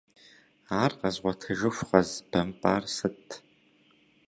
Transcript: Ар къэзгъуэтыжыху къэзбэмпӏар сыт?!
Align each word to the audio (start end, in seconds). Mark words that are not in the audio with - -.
Ар 0.83 0.91
къэзгъуэтыжыху 0.99 1.87
къэзбэмпӏар 1.89 2.83
сыт?! 2.95 3.27